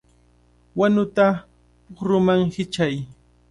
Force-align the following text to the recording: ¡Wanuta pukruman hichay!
¡Wanuta 0.79 1.25
pukruman 1.93 2.41
hichay! 2.53 2.95